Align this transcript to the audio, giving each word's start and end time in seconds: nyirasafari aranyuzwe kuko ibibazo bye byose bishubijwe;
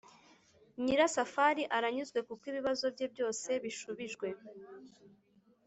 nyirasafari 0.83 1.63
aranyuzwe 1.77 2.19
kuko 2.27 2.43
ibibazo 2.51 2.85
bye 2.93 3.07
byose 3.13 3.49
bishubijwe; 3.63 4.27